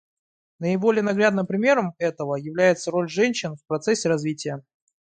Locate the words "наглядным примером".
1.03-1.93